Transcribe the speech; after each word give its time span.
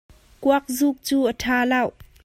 Kuak 0.41 0.65
zuk 0.77 0.97
cu 1.07 1.17
a 1.31 1.33
ṭha 1.41 1.57
lo. 1.71 1.83